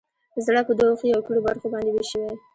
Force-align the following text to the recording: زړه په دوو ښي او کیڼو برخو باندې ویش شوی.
زړه 0.45 0.61
په 0.67 0.71
دوو 0.79 0.97
ښي 0.99 1.09
او 1.15 1.21
کیڼو 1.25 1.41
برخو 1.47 1.67
باندې 1.73 1.89
ویش 1.91 2.07
شوی. 2.13 2.31